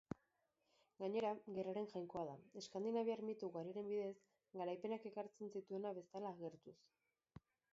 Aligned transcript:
Gainera, 1.01 1.33
gerraren 1.57 1.85
jainkoa 1.91 2.23
da, 2.29 2.33
eskandinaviar 2.61 3.21
mito 3.27 3.49
ugariren 3.51 3.91
bidez, 3.93 4.15
garaipenak 4.63 5.07
ekartzen 5.11 5.55
zituena 5.59 5.93
bezala 5.99 6.33
agertuz. 6.37 6.79